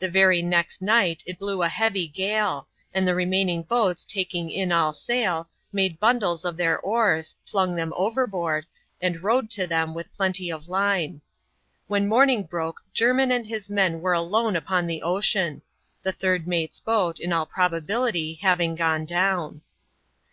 [0.00, 4.70] The very next night it blew a heavy £^ale; and the remaining boats taking m
[4.70, 6.48] ^ «aSl) made bundles CHAP.
[6.48, 6.50] XXV.] JJERMIN ENCOUNTERS AN OLD SHIPMATE.
[6.50, 8.66] 97 of their oars, flung them overboard,
[9.00, 11.20] and rode to them with plenty of line.
[11.86, 15.62] When morning broke, Jermin and his men were alone upon the ocean;
[16.02, 19.60] the third mate's boat, in all proba bility, having gone down.